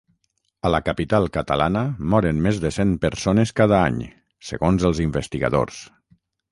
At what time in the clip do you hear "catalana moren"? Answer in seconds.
1.35-2.41